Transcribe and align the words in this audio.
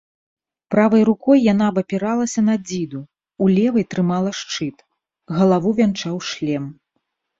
Правай 0.75 1.03
рукой 1.09 1.37
яна 1.53 1.65
абапіралася 1.73 2.39
на 2.47 2.55
дзіду, 2.67 3.01
у 3.43 3.49
левай 3.57 3.87
трымала 3.95 4.31
шчыт, 4.41 4.77
галаву 5.41 5.69
вянчаў 5.83 6.15
шлем. 6.31 6.65